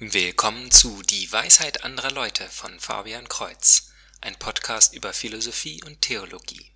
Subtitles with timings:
[0.00, 6.70] Willkommen zu Die Weisheit anderer Leute von Fabian Kreuz, ein Podcast über Philosophie und Theologie.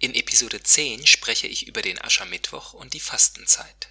[0.00, 3.88] In Episode 10 spreche ich über den Aschermittwoch und die Fastenzeit.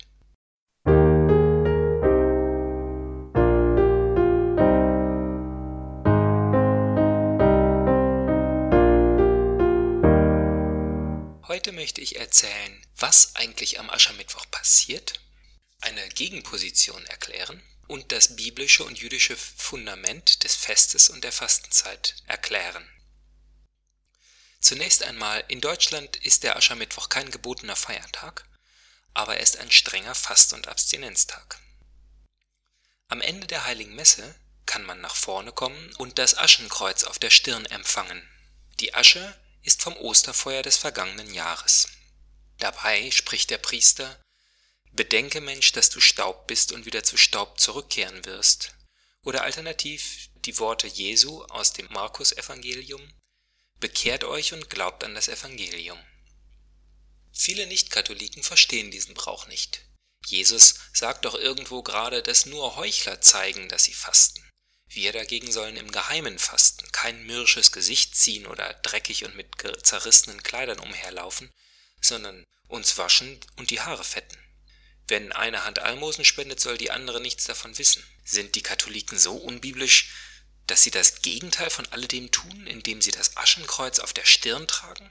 [11.48, 15.20] Heute möchte ich erzählen, was eigentlich am Aschermittwoch passiert,
[15.82, 22.90] eine Gegenposition erklären und das biblische und jüdische Fundament des Festes und der Fastenzeit erklären.
[24.60, 28.46] Zunächst einmal, in Deutschland ist der Aschermittwoch kein gebotener Feiertag,
[29.14, 31.60] aber er ist ein strenger Fast- und Abstinenztag.
[33.08, 37.30] Am Ende der heiligen Messe kann man nach vorne kommen und das Aschenkreuz auf der
[37.30, 38.28] Stirn empfangen.
[38.80, 41.88] Die Asche ist vom Osterfeuer des vergangenen Jahres.
[42.58, 44.20] Dabei spricht der Priester
[44.96, 48.76] Bedenke, Mensch, dass du Staub bist und wieder zu Staub zurückkehren wirst.
[49.24, 53.02] Oder alternativ die Worte Jesu aus dem Markus-Evangelium:
[53.82, 56.00] Bekehrt euch und glaubt an das Evangelium.
[57.34, 59.86] Viele Nichtkatholiken verstehen diesen Brauch nicht.
[60.28, 64.50] Jesus sagt doch irgendwo gerade, dass nur Heuchler zeigen, dass sie fasten.
[64.88, 70.42] Wir dagegen sollen im Geheimen fasten, kein mürrisches Gesicht ziehen oder dreckig und mit zerrissenen
[70.42, 71.52] Kleidern umherlaufen,
[72.00, 74.38] sondern uns waschen und die Haare fetten.
[75.08, 78.04] Wenn eine Hand Almosen spendet, soll die andere nichts davon wissen.
[78.24, 80.12] Sind die Katholiken so unbiblisch,
[80.68, 85.10] dass sie das Gegenteil von alledem tun, indem sie das Aschenkreuz auf der Stirn tragen?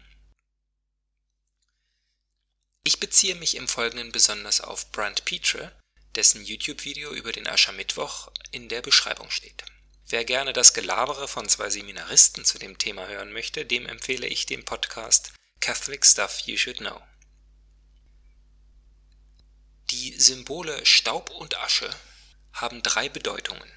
[2.82, 5.72] Ich beziehe mich im Folgenden besonders auf Brand Petre,
[6.16, 9.64] dessen YouTube-Video über den Aschermittwoch in der Beschreibung steht.
[10.08, 14.44] Wer gerne das Gelabere von zwei Seminaristen zu dem Thema hören möchte, dem empfehle ich
[14.44, 17.00] den Podcast Catholic Stuff You Should Know.
[19.90, 21.90] Die Symbole Staub und Asche
[22.52, 23.70] haben drei Bedeutungen.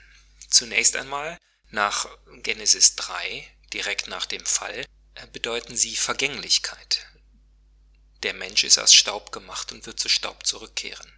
[0.49, 1.37] Zunächst einmal
[1.69, 2.07] nach
[2.43, 4.85] Genesis 3, direkt nach dem Fall,
[5.15, 7.07] äh, bedeuten sie Vergänglichkeit.
[8.23, 11.11] Der Mensch ist aus Staub gemacht und wird zu Staub zurückkehren.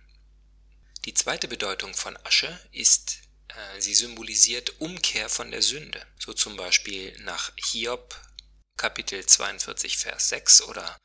[1.05, 6.57] Die zweite Bedeutung von Asche ist, äh, sie symbolisiert Umkehr von der Sünde, so zum
[6.57, 8.19] Beispiel nach Hiob
[8.75, 10.97] Kapitel 42 Vers 6 oder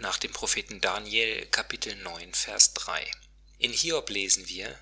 [0.00, 3.10] nach dem Propheten Daniel Kapitel 9 Vers 3.
[3.58, 4.78] In Hiob lesen wir,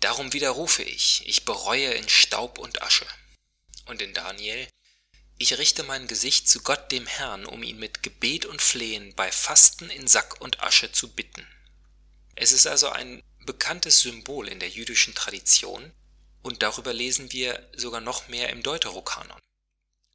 [0.00, 3.06] Darum widerrufe ich, ich bereue in Staub und Asche.
[3.86, 4.66] Und in Daniel,
[5.38, 9.30] ich richte mein Gesicht zu Gott dem Herrn, um ihn mit Gebet und Flehen bei
[9.30, 11.46] Fasten in Sack und Asche zu bitten.
[12.34, 15.92] Es ist also ein bekanntes Symbol in der jüdischen Tradition,
[16.42, 19.40] und darüber lesen wir sogar noch mehr im Deuterokanon.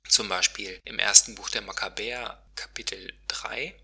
[0.07, 3.75] Zum Beispiel im ersten Buch der Makkabäer Kapitel 3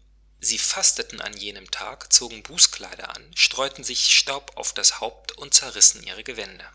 [0.45, 5.55] Sie fasteten an jenem Tag, zogen Bußkleider an, streuten sich Staub auf das Haupt und
[5.55, 6.71] zerrissen ihre Gewänder.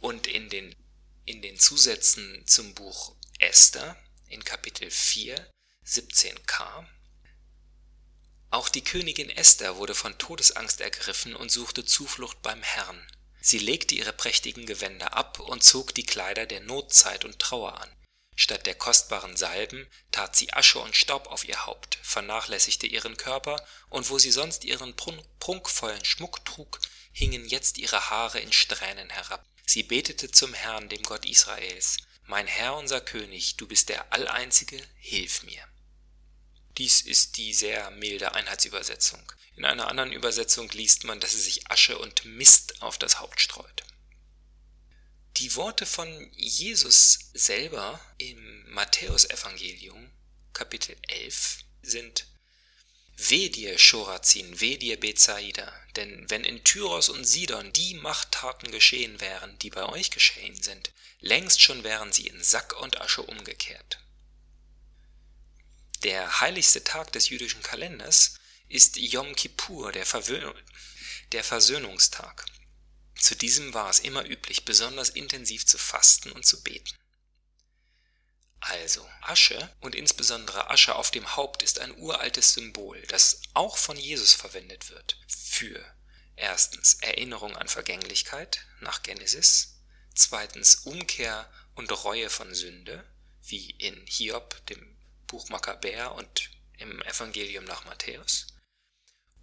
[0.00, 0.74] Und in den,
[1.24, 5.48] in den Zusätzen zum Buch Esther in Kapitel 4,
[5.86, 6.88] 17k
[8.50, 13.06] Auch die Königin Esther wurde von Todesangst ergriffen und suchte Zuflucht beim Herrn.
[13.40, 17.93] Sie legte ihre prächtigen Gewänder ab und zog die Kleider der Notzeit und Trauer an.
[18.36, 23.64] Statt der kostbaren Salben tat sie Asche und Staub auf ihr Haupt, vernachlässigte ihren Körper,
[23.90, 26.80] und wo sie sonst ihren prunkvollen Schmuck trug,
[27.12, 29.46] hingen jetzt ihre Haare in Strähnen herab.
[29.66, 34.82] Sie betete zum Herrn, dem Gott Israels, Mein Herr unser König, du bist der Alleinzige,
[34.96, 35.62] hilf mir.
[36.76, 39.32] Dies ist die sehr milde Einheitsübersetzung.
[39.56, 43.40] In einer anderen Übersetzung liest man, dass sie sich Asche und Mist auf das Haupt
[43.40, 43.84] streut.
[45.38, 50.08] Die Worte von Jesus selber im Matthäusevangelium
[50.52, 52.28] Kapitel 11 sind
[53.16, 59.20] Weh dir, Chorazin, weh dir, Bethsaida, denn wenn in Tyros und Sidon die Machttaten geschehen
[59.20, 63.98] wären, die bei euch geschehen sind, längst schon wären sie in Sack und Asche umgekehrt.
[66.04, 70.54] Der heiligste Tag des jüdischen Kalenders ist Yom Kippur, der, Verwö
[71.32, 72.46] der Versöhnungstag.
[73.24, 76.94] Zu diesem war es immer üblich, besonders intensiv zu fasten und zu beten.
[78.60, 83.96] Also, Asche und insbesondere Asche auf dem Haupt ist ein uraltes Symbol, das auch von
[83.96, 85.18] Jesus verwendet wird.
[85.26, 85.82] Für
[86.36, 89.80] erstens Erinnerung an Vergänglichkeit nach Genesis,
[90.14, 93.10] zweitens Umkehr und Reue von Sünde,
[93.40, 94.98] wie in Hiob, dem
[95.28, 98.48] Buch Makkabäer und im Evangelium nach Matthäus,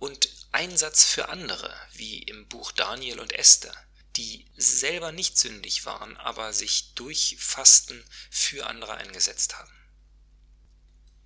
[0.02, 3.76] und Einsatz für andere, wie im Buch Daniel und Esther,
[4.16, 9.72] die selber nicht sündig waren, aber sich durch Fasten für andere eingesetzt haben.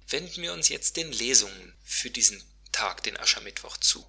[0.10, 2.44] Wenden wir uns jetzt den Lesungen für diesen
[2.74, 4.06] Tag, den Aschermittwoch, zu.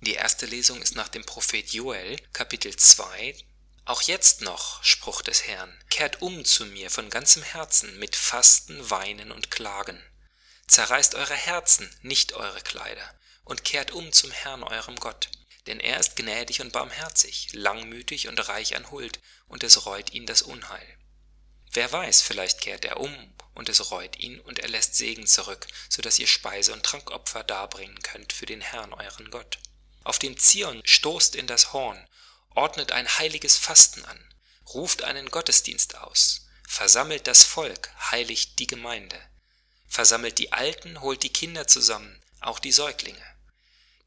[0.00, 3.36] Die erste Lesung ist nach dem Prophet Joel, Kapitel 2,
[3.84, 8.90] Auch jetzt noch, Spruch des Herrn, kehrt um zu mir von ganzem Herzen mit Fasten,
[8.90, 10.02] Weinen und Klagen.
[10.66, 13.14] Zerreißt eure Herzen, nicht eure Kleider,
[13.50, 15.28] und kehrt um zum Herrn eurem Gott.
[15.66, 19.18] Denn er ist gnädig und barmherzig, langmütig und reich an Huld,
[19.48, 20.86] und es reut ihn das Unheil.
[21.72, 25.66] Wer weiß, vielleicht kehrt er um, und es reut ihn, und er lässt Segen zurück,
[25.88, 29.58] so dass ihr Speise- und Trankopfer darbringen könnt für den Herrn euren Gott.
[30.04, 32.08] Auf dem Zion stoßt in das Horn,
[32.54, 34.34] ordnet ein heiliges Fasten an,
[34.74, 39.20] ruft einen Gottesdienst aus, versammelt das Volk, heiligt die Gemeinde,
[39.88, 43.24] versammelt die Alten, holt die Kinder zusammen, auch die Säuglinge.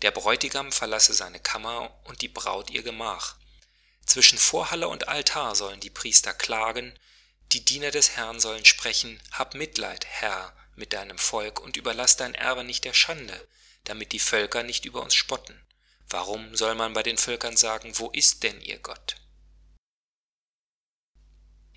[0.01, 3.35] Der Bräutigam verlasse seine Kammer und die Braut ihr Gemach.
[4.05, 6.97] Zwischen Vorhalle und Altar sollen die Priester klagen,
[7.51, 12.35] die Diener des Herrn sollen sprechen, Hab Mitleid, Herr, mit deinem Volk und überlass dein
[12.35, 13.47] Erbe nicht der Schande,
[13.83, 15.59] damit die Völker nicht über uns spotten.
[16.09, 19.15] Warum soll man bei den Völkern sagen, wo ist denn ihr Gott?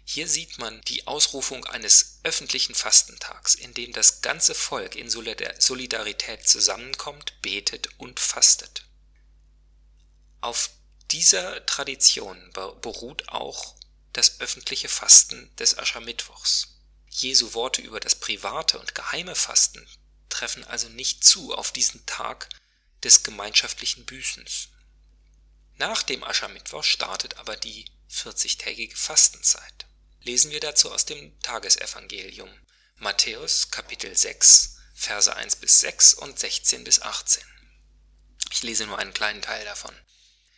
[0.08, 6.48] Hier sieht man die Ausrufung eines öffentlichen Fastentags, in dem das ganze Volk in Solidarität
[6.48, 8.84] zusammenkommt, betet und fastet.
[10.40, 10.70] Auf
[11.10, 12.38] dieser Tradition
[12.80, 13.74] beruht auch
[14.12, 16.68] das öffentliche Fasten des Aschermittwochs.
[17.10, 19.86] Jesu Worte über das private und geheime Fasten
[20.28, 22.48] treffen also nicht zu auf diesen Tag
[23.02, 24.68] des gemeinschaftlichen Büßens.
[25.78, 29.86] Nach dem Aschermittwoch startet aber die 40-tägige Fastenzeit.
[30.26, 32.50] Lesen wir dazu aus dem Tagesevangelium
[32.96, 37.44] Matthäus Kapitel 6 Verse 1 bis 6 und 16 bis 18.
[38.50, 39.94] Ich lese nur einen kleinen Teil davon.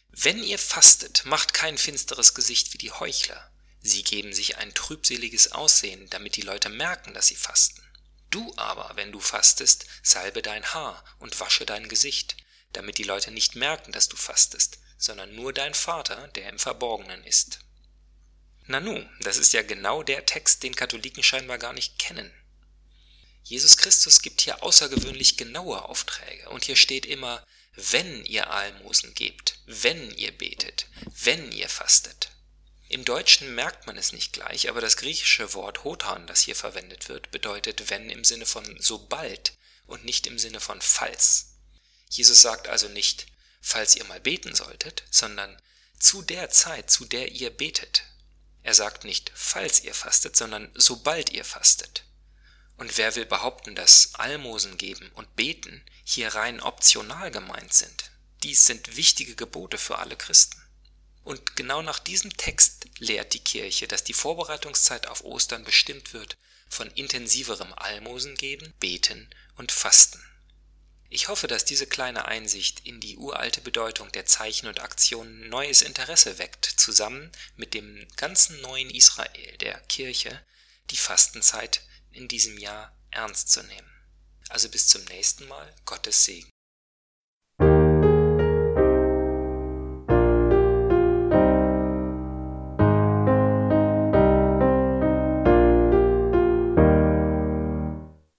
[0.08, 3.52] Wenn ihr fastet, macht kein finsteres Gesicht wie die Heuchler.
[3.82, 7.86] Sie geben sich ein trübseliges Aussehen, damit die Leute merken, dass sie fasten.
[8.30, 12.38] Du aber, wenn du fastest, salbe dein Haar und wasche dein Gesicht,
[12.72, 17.22] damit die Leute nicht merken, dass du fastest, sondern nur dein Vater, der im Verborgenen
[17.24, 17.58] ist.
[18.68, 22.30] Nanu, das ist ja genau der Text, den Katholiken scheinbar gar nicht kennen.
[23.42, 27.44] Jesus Christus gibt hier außergewöhnlich genaue Aufträge, und hier steht immer,
[27.74, 30.86] wenn ihr Almosen gebt, wenn ihr betet,
[31.24, 32.30] wenn ihr fastet.
[32.90, 37.08] Im Deutschen merkt man es nicht gleich, aber das griechische Wort hotan, das hier verwendet
[37.08, 39.54] wird, bedeutet wenn im Sinne von sobald
[39.86, 41.54] und nicht im Sinne von falls.
[42.10, 43.26] Jesus sagt also nicht,
[43.62, 45.60] falls ihr mal beten solltet, sondern
[45.98, 48.04] zu der Zeit, zu der ihr betet.
[48.68, 52.04] Er sagt nicht, falls ihr fastet, sondern sobald ihr fastet.
[52.76, 58.10] Und wer will behaupten, dass Almosen geben und beten hier rein optional gemeint sind?
[58.42, 60.60] Dies sind wichtige Gebote für alle Christen.
[61.24, 66.36] Und genau nach diesem Text lehrt die Kirche, dass die Vorbereitungszeit auf Ostern bestimmt wird
[66.68, 70.22] von intensiverem Almosen geben, beten und fasten.
[71.10, 75.80] Ich hoffe, dass diese kleine Einsicht in die uralte Bedeutung der Zeichen und Aktionen neues
[75.80, 80.44] Interesse weckt, zusammen mit dem ganzen neuen Israel, der Kirche,
[80.90, 81.82] die Fastenzeit
[82.12, 83.90] in diesem Jahr ernst zu nehmen.
[84.50, 86.50] Also bis zum nächsten Mal, Gottes Segen.